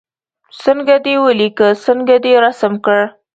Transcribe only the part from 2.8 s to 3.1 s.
کړ.